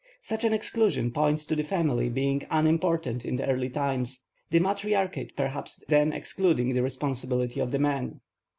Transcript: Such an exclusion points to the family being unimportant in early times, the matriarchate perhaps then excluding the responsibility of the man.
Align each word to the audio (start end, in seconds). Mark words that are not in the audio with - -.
Such 0.23 0.43
an 0.43 0.51
exclusion 0.51 1.11
points 1.11 1.45
to 1.45 1.55
the 1.55 1.61
family 1.61 2.09
being 2.09 2.41
unimportant 2.49 3.23
in 3.23 3.39
early 3.39 3.69
times, 3.69 4.25
the 4.49 4.59
matriarchate 4.59 5.35
perhaps 5.35 5.83
then 5.89 6.11
excluding 6.11 6.73
the 6.73 6.81
responsibility 6.81 7.59
of 7.59 7.69
the 7.71 7.77
man. 7.77 8.19